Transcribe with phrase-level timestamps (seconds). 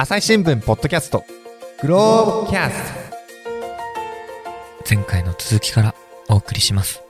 [0.00, 1.26] 朝日新聞ポッドキャスト。
[1.82, 2.94] グローブキャス
[4.86, 4.94] ト。
[4.94, 5.94] 前回の続きから
[6.30, 7.02] お送りします。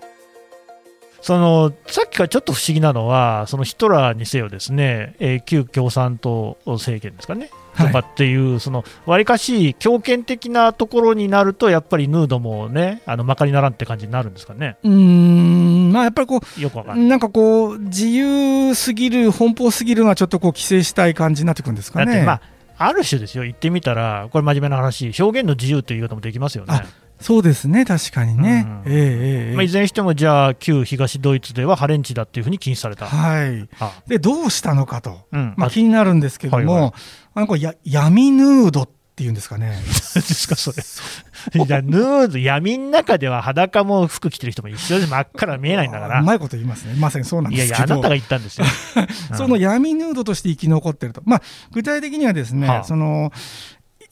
[1.20, 14.78] そのさっきからちょっと不思議なのは、そのヒトラーにせよ、ですね、えー、旧共産党政権ですかね、とかっていう、そのわりかし強権的なところになると、やっぱりヌードもね、あのまかりならんって感じになるんですかね。
[14.82, 22.24] うんまあ、やっぱりこう、よくわかんなんかこう、自由すぎる、奔放すぎるのは、ちょっとこう規制したい感じになってくるんですかね。
[22.24, 22.40] まあ
[22.82, 26.82] ある種ですよ、言ってみたら、これ、真面目な話、表現の自由という言い方もできますよね。
[27.20, 28.64] そうですね、確かにね。
[28.86, 33.04] うん、えー、えー、まあ、いずれにしても、じゃあ、旧東ドイツではハレンチだっていうふうに禁止された。
[33.06, 33.68] はい、
[34.08, 36.92] でどうしたのかと、うん、まあ、気になるんですけども、はいはい、
[37.34, 39.80] あのこや闇ヌードっていうんですかね。
[40.14, 40.82] ですか、それ。
[41.64, 46.20] いや、ヌード、闇の中では裸も服着てる人も一緒で真っ赤な見えないんだから。
[46.20, 46.94] うまいこと言いますね。
[46.98, 47.76] まさにそうなんですけど。
[47.76, 48.66] いやいや、あなたが言ったんですよ。
[49.36, 51.22] その闇ヌードとして生き残ってると。
[51.24, 53.32] まあ、具体的にはですね、はあ、その、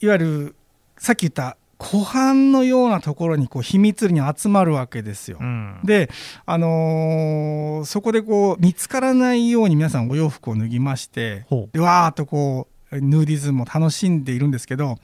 [0.01, 0.55] いわゆる、
[0.97, 5.37] さっき言った湖畔のようなところにこう秘密裏に集まるわけですよ。
[5.39, 6.09] うん、で、
[6.45, 14.97] あのー、そこでこう見つからないように皆さんお洋服を脱ぎましてでわーっとこうヌーディズムを楽しんでいるんですけど、うん、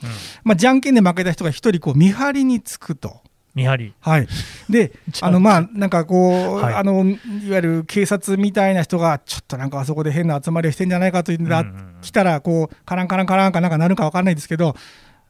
[0.44, 3.22] まあ、じゃんけんで負けた人が一人こう見張りにつくと。
[3.55, 3.94] 見張り。
[4.02, 4.28] はい。
[4.69, 4.91] で
[5.22, 7.13] あのまあなんかこう、はい、あのい
[7.50, 11.66] わゆる警察みたいな人がちょっとなんかあそこで変な集まりをしてんじゃないかというのが、
[12.02, 14.75] 来たらこうカランカランカランかなんかなるか分かんないですけど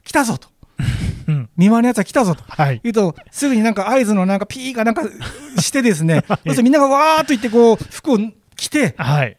[0.03, 0.49] 来たぞと。
[1.27, 5.03] うん、見回りのやつは来たぞと、はい、言うと、すぐになんか合図のなんかピーがなんか
[5.59, 8.19] してですね、 そしてみんながわーっと言ってこう服を
[8.55, 9.37] 着て、はい、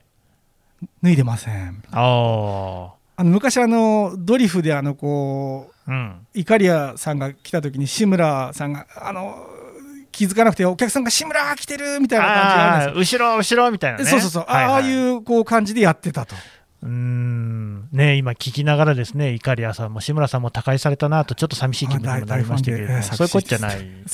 [1.02, 1.82] 脱いでません。
[1.92, 9.48] ああの昔あのドリフであのこう、うん、イカリアさんが来た時に志村さんがあの
[10.12, 16.34] 気づかなくてお客さんが志村来てるみたいな感じなんです後ろ後ろみたいな、ね、そうそうそう、はいはい、ああいうこう感じでやってたと。
[16.82, 17.88] うん。
[17.92, 24.04] ね、今聞きながらですね、いかりやさんも志村さんも他界されたなと、ちょっと寂しい気分にもなりましたけれども、そういうことじゃない、ね、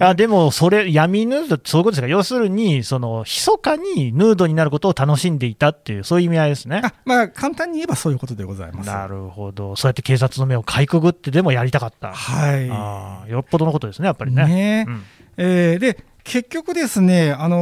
[0.00, 6.82] あでも、それ、闇ヌードそういうことですか、要するに、その密かにヌードになることを楽しんでいたっていう、そういう意味合いですね。
[6.84, 8.86] あまあ、簡単に言えばそういうことでございます。
[8.86, 14.44] なるほど、そうやって警察の目をかいくぐってでもやりたかった、はい、あよっぽどのことですね、やっぱりね。
[14.46, 14.84] ね。
[14.88, 15.02] うん、
[15.36, 17.56] えー、で結局ですね、あの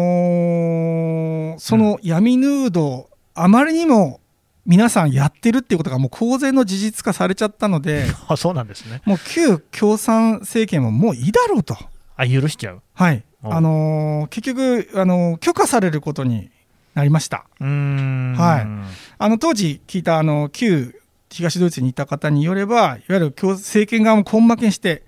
[1.56, 4.20] ー、その闇ヌード、あまりにも
[4.66, 9.02] 皆さんやってるっていうことがもう公然の事実化されちゃったので あそうなんですね。
[9.04, 11.76] もう旧共産政権ももういいだろうと。
[12.16, 12.82] あ許しちゃう？
[12.94, 13.22] はい。
[13.42, 16.50] あのー、結局、あのー、許可されることに
[16.94, 17.44] なりました。
[17.58, 18.88] はい。
[19.18, 20.94] あの当時聞いたあの旧
[21.30, 25.02] 東ドイツにいた方によればいわゆる政権側も根負けして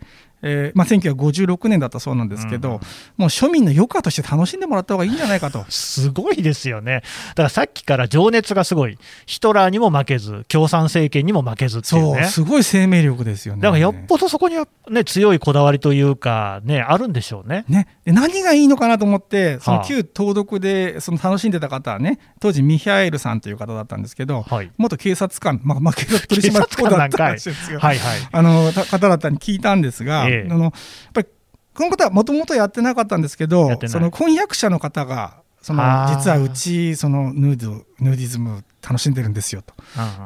[0.46, 2.80] えーまあ、1956年だったそうなんですけど、うん、も
[3.18, 5.64] う庶民の余暇として楽しんでもらった方がいいんじゃないかと。
[5.70, 13.62] すごいですよね、だからさっきから情熱がすごい、ヒトラーにも負けず、共産政権にも負けずっていう、ね、そうすごい生命力ですよね。
[13.62, 17.64] だからよっぽどそこには、ね、強いこだわりというか、ね、あるんでしょうね。
[17.68, 17.88] ね。
[18.04, 30.72] 何がいいのかなと思って、その旧東独でその楽しんでた方はね、当時、ミヒャエルさんという方だったんですけど、はい、元警察官、まあ、まあ、警察取締役だったんですよ、はいはい、あの方だったに聞いたんですが、ええ、あのやっ
[31.14, 31.26] ぱり
[31.74, 39.74] このことはもともとやってなかったんですけどその婚約者の方がその実はうちそのヌードヌーディズム楽しんでるんですよと。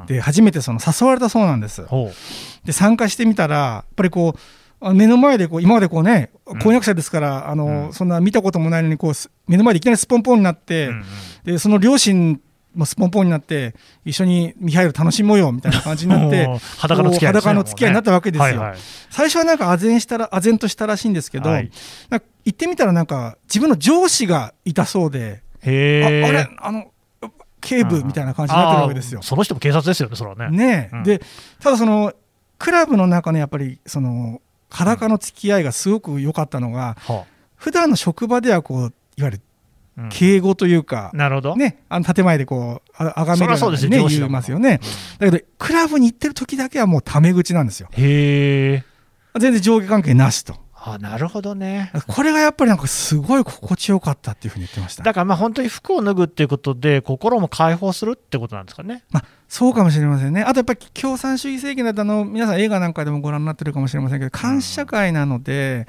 [0.07, 1.83] で初めてその誘われたそうなんです。
[2.65, 4.35] で参加してみたらやっぱりこ
[4.83, 6.31] う目の前でこう今までこうね
[6.63, 9.13] 婚約者ですから、あのそんな見たこともないのにこう
[9.47, 10.91] 目の前でいきなりスポンポンになって、
[11.45, 12.41] でその両親
[12.75, 16.47] もうスポンポンになって一緒にミハイル楽しもうよみたいな感じになって
[16.79, 18.79] 裸の付き合い、ね、裸の付き合いになったわけですよ、はいはい、
[19.11, 21.71] 最初はなんか唖然したら唖然としたらしいんですけど、はい、
[22.11, 26.49] 行ってみたらなんか自分の上司がいたそうでああれ？
[26.59, 26.91] あの
[27.61, 30.57] 警部みたいな感じになってるわけですよ、その人も警察ですよねそれはね。
[30.57, 31.21] ね、うん、で
[31.61, 32.15] ただその
[32.59, 37.21] クラブの中のやっぱりその裸の付き合いがすごく良かったのが、うん、
[37.57, 39.41] 普段の職場ではこういわゆる
[40.11, 41.57] 敬語というか、なるほど。
[41.57, 44.81] ね、あの建前でこうあがめるように、ね、言いますよね、
[45.19, 47.89] だけどクラブに行ってる時だけはもうタメ口なんですよ。
[47.93, 48.85] へえ
[49.39, 50.55] 全然上下関係なしと。
[50.83, 51.93] あなるほどね。
[52.09, 55.03] これがやっぱりなんかすごい心地よかったっていうふうに言ってました。
[55.03, 59.05] だからまあ本当に服を脱ぐっていうことで心も解放するってことなんですかね。
[59.11, 60.43] まあそうかもしれませんね。
[60.43, 65.89] あとやっぱり共産主義政権だとあの皆さん映画なんかでもご覧になってるかもしれませんけど監視社会なので、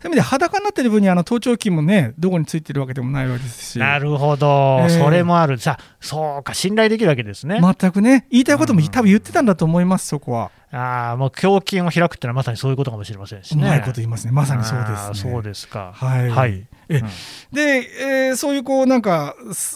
[0.00, 3.78] そういう意味で裸になってる分にあの盗聴器もねどこについてるわけでもないわけですし。
[3.80, 5.58] なるほど、えー、それもある。
[5.58, 7.60] さあそうか信頼できるわけですね。
[7.60, 8.28] 全くね。
[8.30, 10.52] 言いたいことも多分言ってたんだと思いますそこは。
[10.70, 13.64] ああもう胸筋を開くっていうのはまさにそういうことかもしれませんしね。
[13.64, 14.30] うまいこと言いますね。
[14.30, 15.90] まさにそうです、ね、そうですか。
[15.96, 16.64] はい、はい。
[16.88, 17.08] え、うん、
[17.52, 19.34] で、えー、そういうこうなんか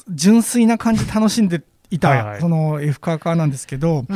[0.08, 4.06] 純粋な感じ楽しんでいた、その F カーカーなんですけど、うん、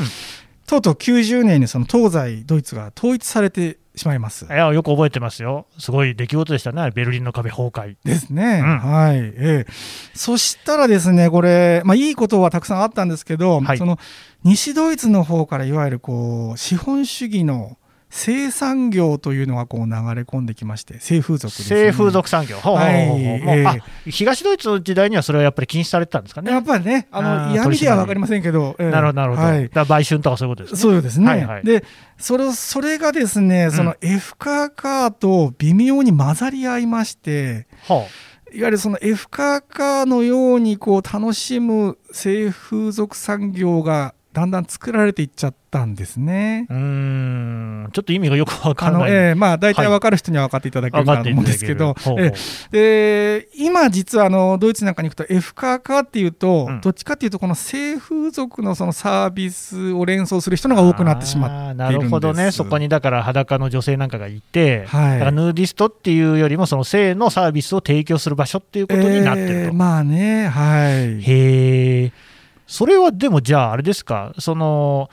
[0.67, 4.47] とうとう90年にその東西ドイツが統一されてしまいます。
[4.47, 7.97] いやよく覚えてますよ、すごい出来事でしたね、ベルリンの壁崩壊。
[8.05, 9.73] ですね、うん、はい、えー、
[10.15, 13.99] そしたらですね、これ、まあ、いいことはたくさんあったんですけど、はい、その
[14.45, 17.77] 西ドイツの方からいわゆるこう資本主義の
[18.11, 26.51] 生産業というのがこう流れ込んできまして、性風俗、ね、性風俗産業、はい、東ドイツの時代にはそれはやっぱり禁止されてたんですかね。
[26.51, 30.81] やっぱりね、あの闇では分かりませんけど、えー、なるほど、なるほど、はい、だ売春とかそういうことですね。
[30.81, 31.85] そうですね、はいはい、で
[32.17, 37.93] それそれがですね、その F カーカーと微妙に混ざり合いまして、う。
[37.93, 46.69] ん、はあいわゆるその F カーカーのようにこう楽しむ性風俗産業がだんだん作られていっちゃったんですね。
[46.71, 49.11] うんちょっと意味がよくわからない。
[49.11, 52.33] えー、まあ大体分かる人には分かっていただけるかと思うんですけど、はい、
[52.73, 62.53] えー、今実はあのドイツなんかに行くと F カーカーっていうと、うん、どっちかっていうとこの性風俗のそのサービスを連想する人のが多くなってしまってなるほどね。
[62.53, 69.55] そこにだから裸の女性なんかがいて、はい、だからヌーディストっていうよりもその性のサービスを提供する場所っていうことになってると。
[69.55, 71.21] えー、まあね、はい。
[71.21, 72.28] へえ。
[72.69, 75.09] それはでもじゃあ、あれですか、その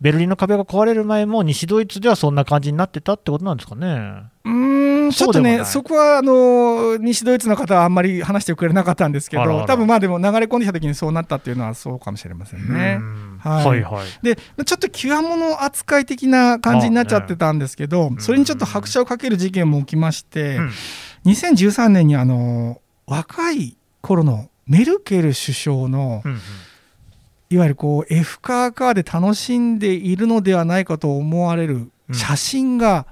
[0.00, 4.24] ベルリンの壁が壊れる前も、西ドイツではそんな感じになってたってことなんですかね？
[4.44, 12.98] うんちょっとね、そこはあの西ドイツの方はあんまり話してくれなかったんですけど、多分まあでも流れ込んできたときにそうなったっていうのはそうかもしれませんね。
[13.38, 14.06] はい、はいはい。
[14.22, 20.70] でちょっと極物扱い的な感じになっちゃってたんですけど、ね、それにちょっと拍車をかける事件も起きまして、うん、
[21.26, 26.38] 2013年にあの若い頃のメルケル首相の、うんうん
[27.52, 33.06] いわゆるこう F カーカーで楽しんでいるのではないかと思われる写真が、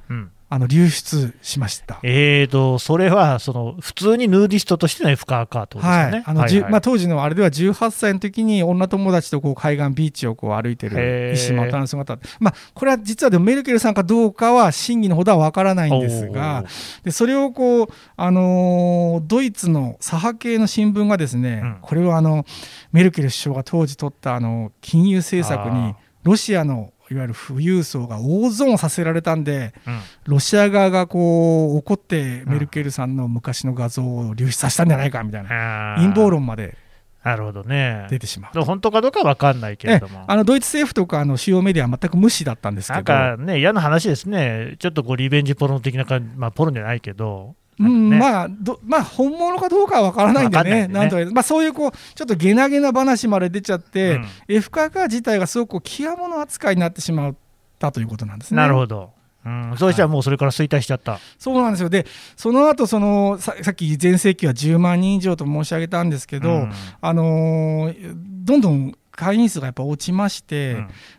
[0.52, 2.00] あの流出しました。
[2.02, 6.24] えーと、それはその普通にヌーディストとしての F カーカーとですね。
[6.26, 12.18] はい、当時のあれでは18歳の時に女友達とこう海岸ビーチをこう歩いてる石又の姿。
[12.40, 16.64] まあ、これは実はでもメルケルさんかどうかは真偽のほどはわからないんですが、
[17.04, 22.44] でそれをこう、あのー、ドイツの左派系の新聞がですね、うん、これはあの
[22.90, 25.94] メルケル首相が当時取ったあの金融政策に
[26.24, 36.76] ロシアのいわゆる富裕層が大損させられたんで、うん、ロシア側がこう怒ってメルケルさんの昔の画像を流出させたんじゃないかみたいな、陰謀論まで
[37.22, 38.06] なるほどね。
[38.08, 38.62] 出てしまう。
[38.62, 40.24] 本当かどうか分かんないけれども。
[40.26, 43.12] あのドイツ政府とかあの主要メディアは全く無視だったんですけど。
[43.12, 44.76] なんかね、嫌な話ですね。
[44.78, 48.48] ちょっとこうリベンジポロ的な感じ、まあ、ポロじゃないけど、うん、まあ
[48.84, 57.34] まあ、本物かどうかは分からないんでね、なんとまあ、そういうこうちょっとげなげな話まで出ちゃって、うん、F カーカー自体がすごく極物扱いになってしまっ
[57.78, 58.58] たということなんですね。
[58.58, 59.12] なるほど。
[59.44, 62.04] うん、そうしたらもうそれから衰退しちゃった、はい、そうなんですよ、で
[62.36, 68.12] その後そのささっき全盛期は10万人以上と申し上げたんですけど、うん、あのー、
[68.44, 70.72] どんどん会員数がやっぱ落ちまして、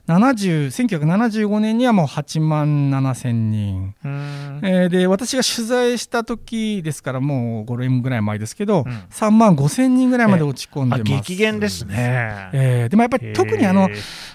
[0.07, 13.87] うん、1975年にはもう8万7千人、えー、で私が取材した時ですからもう5年ぐらい前ですけど、うん、3万5千人ぐらいまで落ち込んでます、激減ですね、えー、でもやっぱり特にあの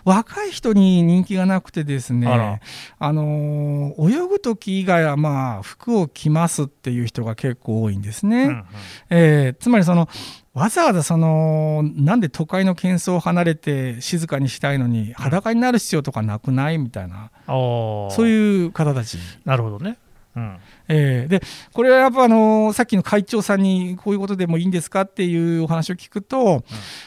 [0.04, 2.60] 若い人に人気がなくてですね
[3.00, 8.64] あの泳ぐ時以外はまあ服を着ますっていう人が結構多いんですね、うんうん、
[9.10, 10.08] えー、つまりその
[10.56, 16.79] わざわざそのなんで都会の喧騒を離れて静かにしたいのに裸になる必要とかなくない？
[16.79, 19.19] みたいな、うん、そういう方たち。
[19.44, 19.98] なるほどね、
[20.34, 20.56] うん
[20.88, 26.62] えー、でこれはやっぱあのさっきの会長さんにこういうことでもいいんですかっていうお話を聞くと、うん、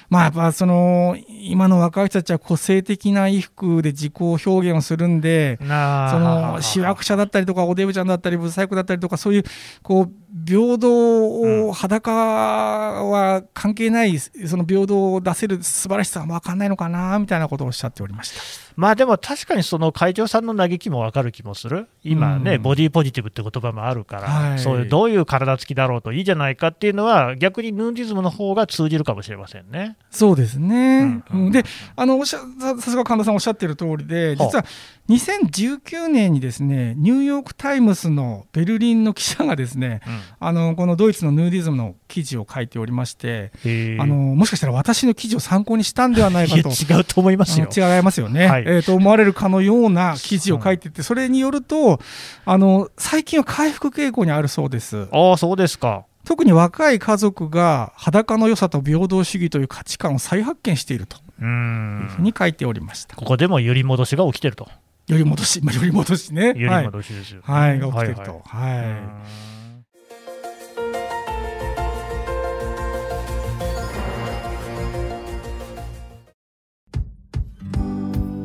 [0.10, 9.44] まあやっぱその今の若い人たちは個性的な衣服で自己表現をするんでその主役者だったりとかおデブちゃんだったりブサイクだったりとかそういう
[9.82, 10.12] こう
[10.46, 16.60] 平等を裸は関係ないその平等を出せる素晴らしさは分かん。
[16.60, 18.69] ないのかなみたいなことをおっしゃっておりました。
[18.80, 29.98] まあでも確かにその会長さんの嘆きも分かる気もする、今ね、うん、ボディーポジティブって言葉もあるから、はい、そういうどういう体つきだろうといいじゃないかっていうのは、逆にヌーディズムの方が通じるかもしれませんね。
[30.12, 31.66] そうですね、うんうん、で
[31.98, 34.64] あのおっしゃさすが神田さんおっしゃってる通りで、実は
[35.10, 43.52] 2019年にですねニューヨーク・タイムズのベルリンの記者がですね、うん、あのこのドイツのヌーディズムの記事を書いておりまして
[44.00, 46.70] あのもしかしたら私の記事を参考にしたんではないかと。
[46.70, 47.68] 違うと思いますよ。
[47.76, 52.00] 違いますよね、はい、えー、と思われるかのような記事を書いててそれによると
[52.46, 55.08] あの最近は回復傾向にあるそうです。
[55.12, 56.06] ああそうですか。
[56.26, 63.16] 特に若い家族が裸の良さと平等主義という価値観を再発見しているというふうに書いておりました。
[63.16, 64.68] ここでも揺り戻しが起きてると。
[65.08, 66.50] より戻し、まあ、より戻しね。
[66.50, 68.42] より戻しですよ、ね、はい、が起きてると。
[68.46, 68.96] はい、はい、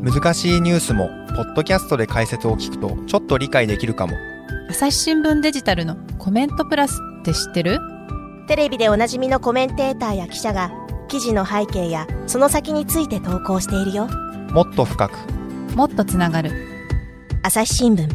[0.04, 4.12] 難しいニュースもポッドキャストで解説を聞くとちょっと理解できるかも。
[4.68, 7.78] 朝日新聞デジタルのコメントプラスって知ってる？
[8.46, 10.70] テレビでおなじみのコメンテーターや記者が
[11.08, 14.06] 記事の背景やその先について投稿しているよ。
[14.50, 15.16] もっと深く。
[15.74, 16.52] もっとつながる。
[17.42, 18.06] 朝日新聞。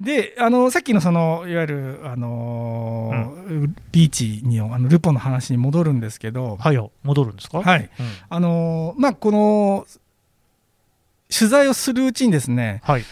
[0.00, 6.90] であのさっきのそのいわゆる、あのーうん、ビーチにあのルポの話に戻るんですけど、はいよ。
[7.04, 7.62] 戻るんですか？
[7.62, 9.86] はい、うん、あのー、まあこの
[11.36, 13.04] 取材をするうちにですね、はい、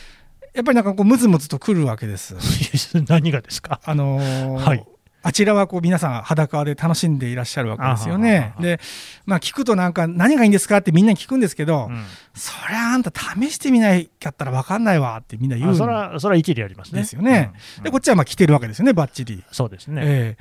[0.54, 2.36] やっぱりなんかこうムズムズとくるわけです。
[3.08, 3.80] 何がですか？
[3.84, 4.84] あのー、はい、
[5.22, 8.54] あちらはこう皆さん裸で楽しんでいらっしゃるわけですよね。
[8.60, 8.80] で、
[9.24, 17.00] まあ、聞くとなんか何がいいんですかってみんなに聞くんですけど、うん、そりゃあんた試してみないかったら分かんないわってみんな言うんそれはそれは一理ありますね。
[17.02, 17.52] ですよね。
[17.78, 19.42] うん、でこっちはまあ来てるわけですよねばっちり。
[19.52, 20.36] そうですね、え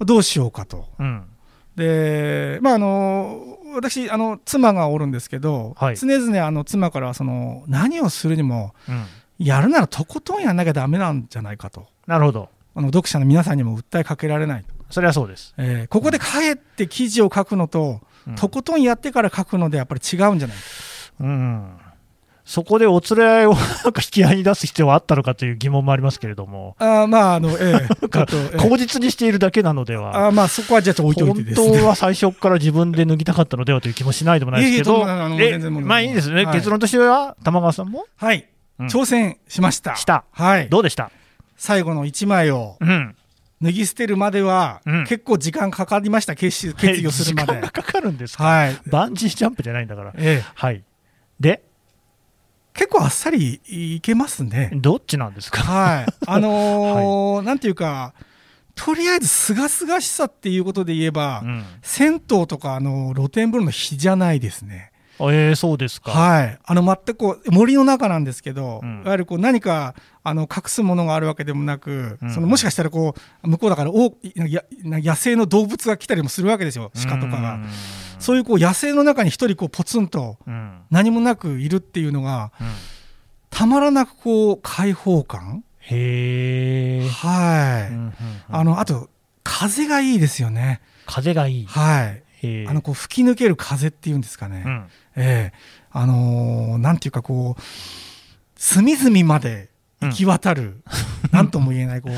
[0.00, 0.88] ー、どうしようかと。
[0.98, 1.24] うん、
[1.76, 8.74] でまああの私あの妻がおるんですけど、はい、常々あの妻からその何をするにも、
[9.38, 11.86] やるならとことんやんなきゃだめなんじゃないかと。
[12.06, 12.48] なるほど。
[12.74, 20.62] あの読者の皆さんにも訴えかけられないそれはそうです、えー、ここで帰って記事を書くのと、うん、とことんやってから書くのでやっぱり違うんじゃないか、
[21.20, 21.78] うん、
[22.50, 38.04] そこでお連れ合いをなんか引き合いに出す必要はあったのかという疑問もありますけれども、あまああの、えー、口実にしているだけなのでは、あまあそこはじゃあ置いといてです、ね、本当は最初から自分で脱ぎたかったのではという気もしないでもないですけど、まあいいですね、はい、結論としては、玉川さんも？
[38.16, 38.48] はい、
[38.80, 39.94] うん、挑戦しました。
[39.94, 41.12] した、はい、どうでした？
[41.56, 43.14] 最後の1枚を、うん。
[43.62, 47.60] 脱ぎ捨てるまでは、結構時間かかりました、決意決意をするまで。
[47.60, 50.12] かかるんですか、はい、バンジージャンプじゃないんだから。
[50.16, 50.82] ええ、はい、
[51.38, 51.62] で
[52.74, 54.70] 結構あっさりいけますね。
[54.74, 58.14] どっちなんですか、はい あのーはい、なんていうか、
[58.74, 64.90] とりあえずすがすがしさっていうことで言えば、うん、銭湯とかあの露天風呂の日じゃないですね。
[65.28, 66.12] えー、そうですか。
[66.12, 66.58] はい。
[66.64, 77.60] あの、全くこう、森の中なんですけど、うん、いわゆるこう、何か、あの、隠すものがあるわけでもなく、うん、その、もしかしたらこう、向こうだから、おや野生の動物が来たりもするわけですよ、鹿とかが。
[78.20, 80.38] うそういうこう、野生の中に一人こう、ポツンと、
[80.90, 82.52] 何もなくいるっていうのが、
[83.50, 85.64] たまらなくこう、開放感？
[85.80, 87.08] へえ。
[87.08, 88.52] はい。
[88.52, 89.08] あの、あと、
[89.42, 90.80] 風がいいですよね。
[91.06, 91.66] 風がいい。
[91.66, 92.22] はい。
[92.42, 94.86] あのこう吹き抜ける風っていうんですかね、うん、
[95.16, 97.62] えー、あのー、なんていうかこう
[98.56, 99.68] 隅々まで
[100.00, 100.80] 行き渡る、うん、
[101.32, 102.12] なんとも言えないこう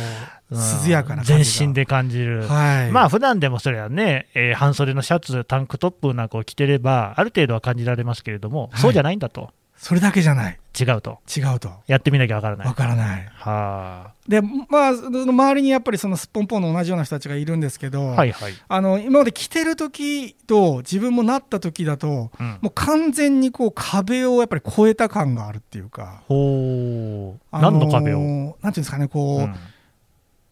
[0.87, 9.51] 涼やかな全身で感じる、はい、まあ普段でもそれはね、えー、半袖のシャツ、タンクトップなんかを着てれば、ある程度は感じられますけれども、はい、そうじゃないんだと。
[9.83, 10.61] それだけじゃない。
[10.79, 11.19] 違うと。
[11.37, 11.69] 違うと。
[11.89, 12.67] やってみなきゃわからない。
[12.69, 13.29] わからない。
[13.35, 14.15] はあ。
[14.29, 26.23] で、まあ、周りにやっぱりそのすっぽんぽんの同じような人たちがいるんですけど、はいはい、あの今まで着てる時と自分もなった時だと、うん、もう完全にこう壁をやっぱり越えた感があるっていうか。
[26.29, 27.41] ほう。
[27.51, 28.19] 何の壁を？
[28.21, 29.55] なんていうんですかね、こう、うん、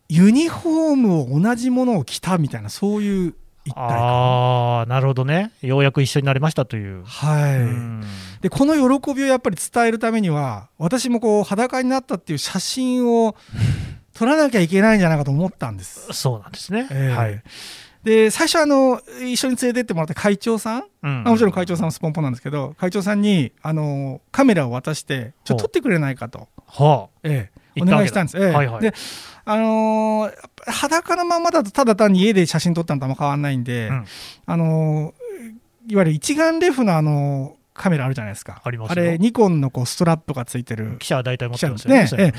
[0.09, 3.35] ユニフォームを同じものを着たみたいな、そういう
[3.75, 5.53] ああなるほどね。
[5.61, 7.05] ようやく一緒になれましたという。
[7.05, 8.03] は
[8.39, 8.43] い。
[8.43, 13.37] でこの喜びをやっぱり伝えるためには私もこう裸になったっていう写真を
[14.15, 16.13] 撮らなきゃいけないんじゃないかと思ったんです。
[16.13, 17.43] そうなんですね、えー、はい。
[18.03, 27.19] で最初あの一緒に連れてってもらった会長さん、うん、もちろん会長さんはスポンポンなんですけど会長さんにあのカメラを渡してちょっと撮ってくれないかと、はあ。
[27.25, 28.53] ええ、お願いしたんです、ええ。
[28.53, 28.95] はいはい、で
[29.45, 34.05] あのー、裸のままだとただ単に家で写真撮ったのとあんま変わらないんで、うん、
[34.47, 38.61] あのー、いわゆる一眼レフのあのーカメラあるじゃないですか。
[38.63, 40.97] ああれ、ニコンのこうストラップがついてる。
[40.99, 42.07] 記者は大体持ってますよね。
[42.31, 42.35] ね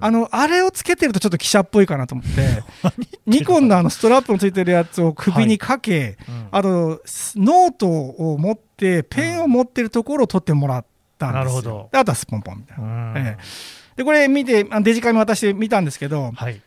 [0.00, 2.62] あの、あれをつけてるとちょっと記者っぽいかなと思って、
[3.26, 10.84] ニコンのあのストラップのついてるやつを首にかけ、はいうん、あと、ノートを持って、ペンを持ってるところを撮ってもらっ
[11.18, 11.44] たんですよ。
[11.44, 11.88] なるほど。
[11.92, 13.12] あとはすっぽんぽんみたいな。
[13.16, 16.60] ええでこれ見てデジカメ渡して見たんですけど、はい、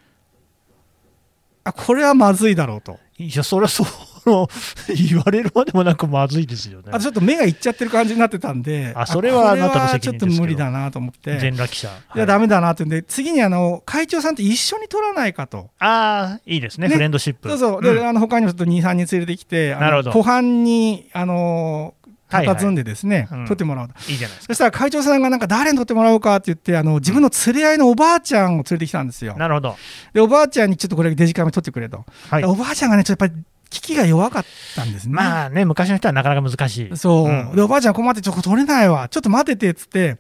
[1.64, 3.00] あこれはまずいだろうと。
[3.20, 3.88] いやそれはそう
[4.94, 6.90] 言われるまでもなくまずいですよね。
[6.92, 11.90] あちょっと目がいっちゃってる感じになってたんで、あそれはあなたの責任ちょっと無理だなと思って、全裸記者。
[12.16, 15.70] いや、だめだなってんで、次にあの会長さんと一緒に撮らないかと。
[15.80, 17.50] ああ、いいですね、ねフレンドシップ。
[17.50, 21.94] そうそう、で、あの他にもちょっと2、3人連れてきて、なるほど湖畔に、あの
[22.30, 24.54] 佇んでですね、はいはい、撮ってもらういいじゃないですか。
[24.54, 29.36] そしたら会長さんがなんか誰に撮ってもらおうかって言ってあの自分の連れ合いのおばあちゃんを連れてきたんですよ。
[29.38, 29.76] なるほど。
[30.14, 35.14] でおばあちゃんにちょっとこれデジカメ撮ってくれと、はい、おばあちゃんがねちょっとやっぱり機器が弱かったんですね。
[35.14, 36.98] まあね昔の人はなかなか難しい。
[36.98, 39.08] そう、うん、でおばあちゃん困ってちょっと撮れないわ。
[39.10, 40.18] ちょっと待っててっつって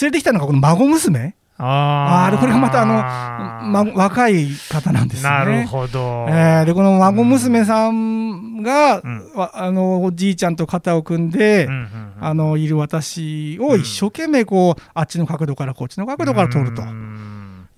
[0.00, 1.34] 連れてきたのがこの孫娘。
[1.58, 5.30] ああこれがまたあの、ま、若い方なんですね。
[5.30, 6.26] なるほど。
[6.28, 16.82] えー、でこの孫娘さんが、うん、あのおじいちゃんと肩を組んで、うんうんうん、あのいる私を一生懸命こう、あっちの角度からこっちの角度から撮ると。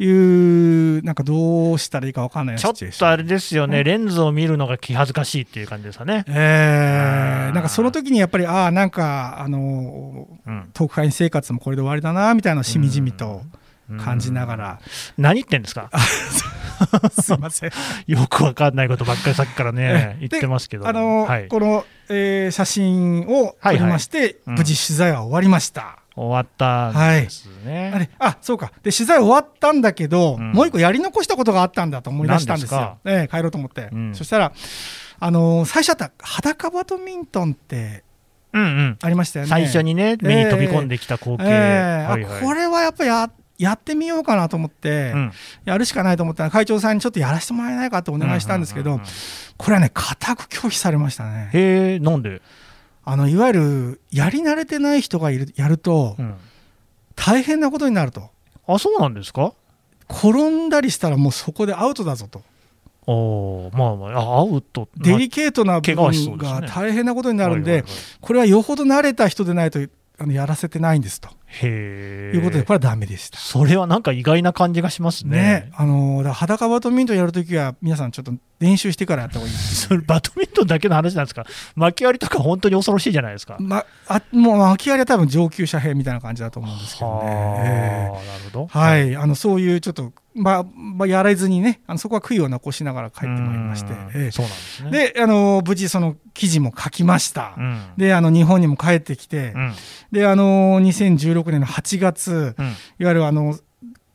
[0.00, 6.24] いうなんかどうしたらいいか分かんないちょっとあれですよね、レンズを見るのが気恥ずかしいっていう感じですかね。
[6.28, 13.42] えー、なんかその時にやっぱり、ああ、なんか、あの、うん、特派員生活もこれで終わりだなみたいなしみじみと
[13.96, 14.80] 感じながら。
[15.16, 15.90] 何言ってんですか？
[17.20, 17.70] すいません。
[18.06, 24.36] よくわかんないことばっかりさっきからね、言ってますけど、あの、はい、この、えー、写真を撮りまして、はいはい。
[24.46, 25.98] うん、無事取材は終わりました。
[26.14, 27.84] 終わったんですね。
[27.84, 28.72] はい、あれあそうか。
[28.82, 32.98] で取材終わったんだけど、うん、もう一個やり残したことがあったんだと思い出したんですよ。
[33.04, 34.52] えー、帰ろうと思って、うん、そしたら、
[35.20, 38.04] あのー、最初あった裸バドミントンって
[38.50, 39.50] うんうん、ありましたよね。
[39.50, 41.52] 最初にね目に飛び込んできた光景、えーえ。
[42.06, 45.32] ーはいはい、これはやっぱりややってみようかなと思って、うん、
[45.64, 46.44] やるしかないと思った。
[46.44, 49.00] ら会長さんにちょっとやらせてもらえないかとお願いしたんですけど、
[49.56, 51.50] これはね固く拒否されましたね。
[51.52, 52.40] へえなんで？
[53.04, 56.34] あのいわゆるやり慣れてない人がいるやると、うん。
[57.16, 58.30] 大変なことになると。
[58.66, 59.52] あそうなんですか？
[60.08, 62.42] 転んだりしたらもうそこでアウトだぞと。
[63.10, 67.84] おまあまあアウトデリケートな部分が大変なことになるんで、
[68.20, 69.80] これはよほど慣れた人でないと
[70.18, 71.30] あのやらせてないんですと。
[71.48, 73.38] へいうことで、これはだめでした。
[73.38, 75.36] それはなんか意外な感じがしますね。
[75.38, 83.56] ねあのだ裸バドミントンやるときは、皆さんちょっと練習してからやった方がいい それバドミントンだけの話なんですか、巻き割りとか本当に恐ろしいじゃないですか。
[83.60, 87.64] ま、あもう巻き割りは多分上級者兵みたいな感じだと思うんですけどね。
[87.64, 88.66] なるほど。
[88.66, 95.12] はい、あのそういうちょっとまあ、まあ、やらずにねあのそこは悔いを残しながら帰ってまいりまして、えですね。
[95.12, 99.74] であの無事その記事も書きました、うん、であの日本にも帰ってきて、うん、
[100.12, 102.68] であの2016年の8月、うん、い
[103.04, 103.58] わゆるあの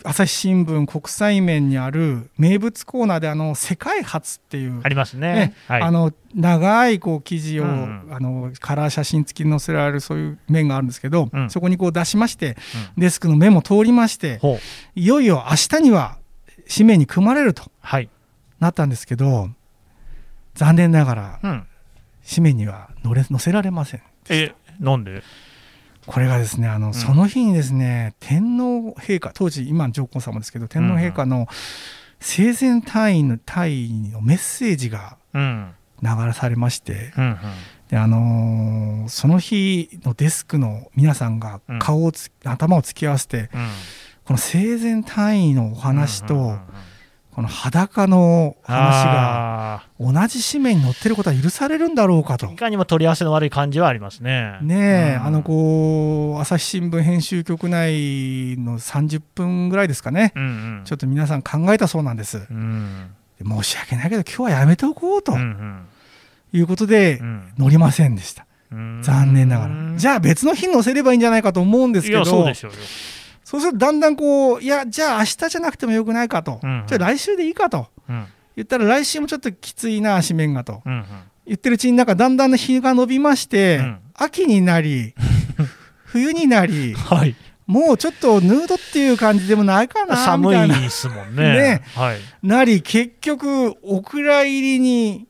[0.06, 12.58] 朝日新聞国際面にある名物コーナーであの世界初っていうありますね、ねはい、あの長いこう記事を、うん、あのカラー写真付きに載せられるそういう面があるんですけど、うん、そこにこう出しまして、
[12.96, 14.40] うん、デスクの目も通りまして、
[14.96, 16.18] いよいよ明日には
[16.74, 18.10] 紙面に組まれると、はい、
[18.60, 19.50] なったんですけど
[20.56, 21.66] 残念ながら、
[22.28, 25.24] 紙面には載せられませんえなんで？
[26.06, 31.48] これがですねあの、うん、その日にですね天皇陛下当時今上皇様ですけど天皇陛下の
[32.20, 37.38] 生前退位の退位のメッセージが流されまして、うんうん、
[37.90, 43.50] であのー、その日のデスクの皆さんが顔をつ、頭を突き合わせて、
[44.24, 46.60] この生前退位のお話と、うんうんうんうん
[47.36, 52.46] この裸の話が同じ紙面に載ってることは許されるんだろうかと。
[52.46, 54.60] いかにも取り合わせの悪い感じはありますね。
[54.62, 60.48] ねえ、うん、あのこう朝日新聞編集局内の30分ぐらいですかね、うんう
[60.82, 62.46] ん、ちょっと皆さん考えたそうなんです。
[62.50, 63.10] うん、
[63.44, 65.88] 申し訳ないけど今日はやめておこうと、うんうん、
[66.54, 67.20] いうことで
[67.58, 68.46] 乗りませんでした。
[68.70, 69.98] 残念ながら。
[69.98, 72.26] じゃあ別の日に載せればいいんじゃないかと思うんですけど。
[72.26, 72.78] そうでしょうよ
[73.54, 81.06] そうするとだんだんこういやじゃあ明日じゃなくてもよくないかと、うんうん、じゃあ来週でいいかと、うん、言ったら来週もちょっときついな紙面がと、うんうん、
[81.46, 85.14] 言ってるうちになんかだんだん日が伸びまして、うん、秋になり
[86.06, 87.36] 冬になり、はい、
[87.68, 91.44] もうちょっとヌードっていう感じでもないかな寒いですもんね。
[91.44, 95.28] ね、はい、なり結局お蔵入りに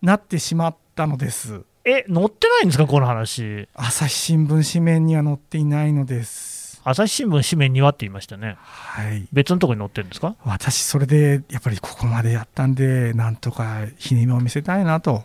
[0.00, 3.68] なってしまったのです、え載ってないんですかこの話。
[3.74, 6.51] 朝日新聞紙面には載っていないのです
[6.84, 10.36] 朝日新聞紙面にはって言いましたね、はい、別のところに載ってるんですか？
[10.44, 15.24] 私、それでやっぱりここまでやったんで、なんとか日に目を見せたいなと。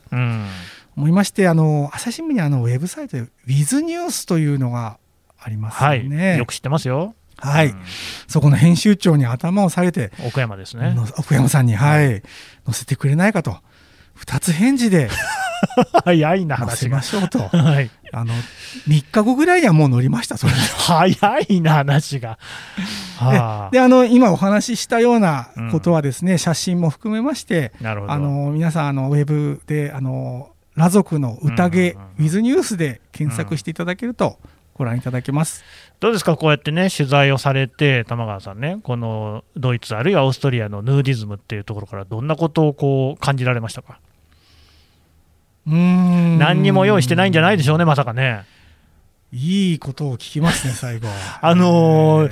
[0.95, 4.97] 思いまして、あの朝日新聞にあのウェブサイトで、ウィズニュースというのが
[5.39, 6.29] ありますよね。
[6.29, 7.13] はい、よく知ってますよ。
[7.37, 7.83] はい、うん、
[8.27, 10.95] そこの編集長に頭を下げて、奥山ですね。
[11.19, 12.23] 奥山さんに、はい、
[12.65, 13.57] 載せてくれないかと、
[14.17, 15.09] 2つ返事で
[16.03, 18.33] 早いな話せましょうと、 はい、あの
[18.87, 22.37] 3日後ぐらいにはもう乗りましたそれ 早いな話が、
[23.17, 34.37] はあ、であの今お話ししたようなことはですね、うん、写真も含めましてあの皆さんあのウェブであの裸族の宴、うんうんうん、ウィズニュースで検索していただけると、
[34.77, 35.63] ご覧いただけます。
[35.99, 43.99] どうですか、こうやってね、取材をされて、玉川さんね、このドイツ、あるいはオーストリアのヌーディズムっていうところから、どんなことをこう感じられましたか？
[45.67, 48.45] うん何にも用意してないんじゃないでしょうね、まさかね。
[49.33, 51.09] いいことを聞きますね、 最後。
[51.41, 52.31] あのー、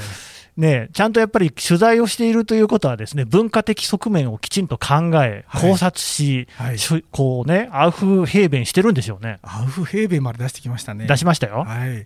[0.56, 9.40] ね、ちゃんとやっぱり取材をしているということはですね文化的側面をきちんと考え、考察し、はいはい、こうね、アウフヘーベンしてるんでしょうね。
[9.44, 11.06] アウフヘーベンまで出してきましたね。
[11.08, 11.66] 出しましたよ。
[11.68, 12.06] はい。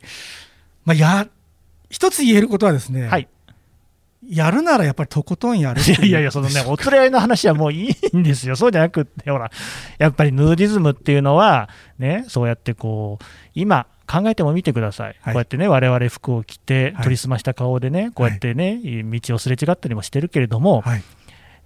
[0.86, 1.28] まあ、や、
[1.92, 3.28] 一つ言えることはですね、はい、
[4.30, 9.50] やるならやっぱりとことんやるいやいやいや、そのね、お連れ合いの話はもういいんですよ、 そうじゃなくって、ほら、
[9.98, 21.04] やっぱりヌーディズムっていうのは、ね、そうやってこう、今、考えてもみてください、はい、こうやってね、われわれ服を着て、取り澄ました顔でね、こうやってね、道をすれ違ったりもしてるけれども、はい。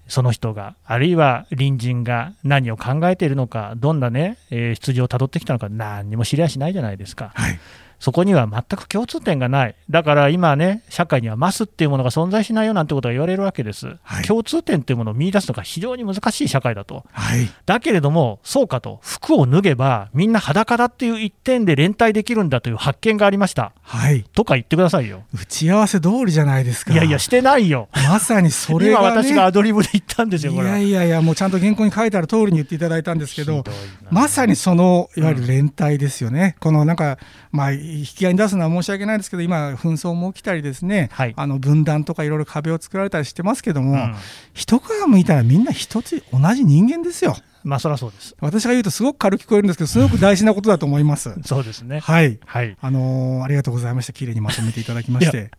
[0.06, 7.32] その人が、あるいは隣人が何を考えているのか、どんなね、えー、出自をたどってきたのか、何にも知りやしないじゃないですか。
[7.34, 7.60] はい
[8.00, 25.24] そこには全く共通点がない、だから今ね、社会にはマスっていうものが存在しないよなんてことが言われるわけです、はい、共通点っていうものを見出すのが非常に難しい社会だと、はい、だけれども、そうかと、服を脱げばみんな裸だっていう一点で連帯できるんだという発見がありました、はい、とか言ってくださいよ。
[25.34, 26.94] 打ち合わせ通りじゃないですか。
[26.94, 27.90] いやいや、してないよ。
[27.94, 33.64] まさにそれが、ね、今、私がアドリブで言ったんですよ、いやいやいや、もうちゃんと原稿に書いてある通りに言っていただいたんですけど、
[34.10, 37.18] まさにそのいわゆる連帯ですよね、うん、このなんか、
[37.52, 44.16] まあ、引き合いに出すのは申し訳ないですけど今紛争も起きたりですね、はい、あの分断とかいろいろ壁を作られたりしてますけども、うん、
[44.54, 47.36] 一皮むいたらみんな一つ同じ人間ですよ。
[47.64, 48.36] まあそりゃそうです。
[48.40, 51.34] 私が言うとすごく軽く聞こえるんですけど、すごく大事なことだと思います。
[51.46, 52.00] そうですね。
[52.00, 52.40] はい。
[52.46, 52.78] はい。
[52.80, 54.14] あのー、ありがとうございました。
[54.14, 55.52] 綺麗にまとめていただきまして。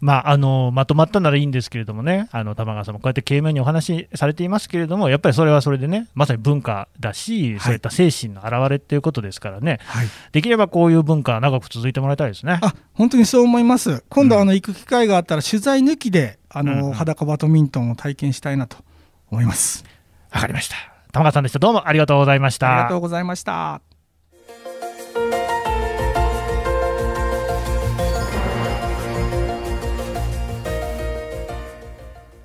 [0.00, 12.58] まあ、あのまとまったならいいんですけれどもね、あの玉川さんもこうやって軽妙にお話しされていますけれども、やっぱりそれはそれでね、まさに文化だし、はい、そういった精神の表れっていうことですからね、はい、できればこういう文化、長く続いてもらいたいですね。
[12.62, 14.02] あ本当にそう思います。
[14.08, 18.78] 今度、あの行く機会があったら、取材抜きで、あの、うんうん、裸バドミントンを体験したいなと
[19.30, 19.84] 思います。
[20.32, 20.89] わかりました。
[21.12, 21.58] 玉川さんでした。
[21.58, 22.72] どうもありがとうございました。
[22.72, 23.80] ありがとうございました。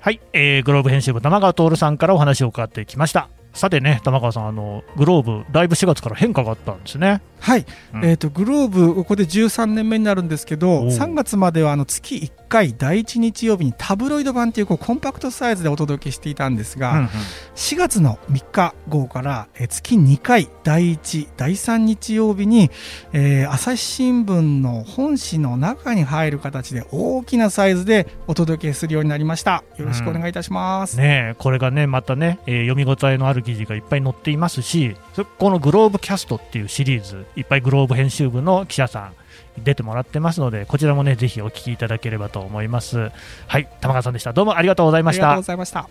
[0.00, 3.28] はい、えー、グローブ編集部玉川徹さんからお話を伺ってきました。
[3.54, 7.22] さてね、玉川さん、あのグローブ、だいぶ4月から変化があったんですね。
[7.40, 17.06] はい、うん、えーと、グローブ、ここで13年目になるんですけど、3月まではあの月1回、第1日曜日にタブロイド版というこうコンパクトサイズでお届けしていたんですが、うんうん、
[17.54, 22.70] 4月の3日号から、え月2回、第1、第3日曜日に、
[23.12, 29.64] えー、朝日新聞の本誌の中に入る形で大きなサイズでお届けするようになりました。
[29.76, 30.96] よろしくお願いいたします。
[30.96, 34.96] うん、ねこれがね、またね、えー、読み応えのある記事がいっぱい載っていますし、
[35.38, 39.12] このグローブキャストっていうシリーズ、いっぱいグローブ編集部の記者さん、
[39.58, 43.10] 出てもらってますので、こちらもね、ぜひお聞きいただければと思います。
[43.46, 44.32] はい、玉川さんでした。
[44.32, 45.30] どうもありがとうございました。
[45.30, 45.88] ありがとうございました。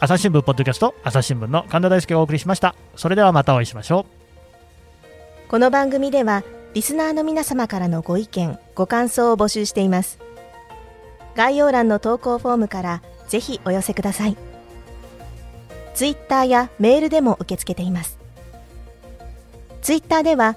[0.00, 2.74] 朝日新聞ポッドキャスト、朝日新聞の神田大輔がお送りしました。
[2.96, 4.06] それではまたお会いしましょ
[5.46, 5.48] う。
[5.48, 6.42] この番組では、
[6.74, 10.18] リスナーの皆様からのご意見、ご感想を募集しています。
[11.34, 14.36] 概要欄の投稿フォームから、ぜひお寄せください。
[15.94, 18.18] ツイッターやメールでも受け付けています。
[19.82, 20.56] ツイッターでは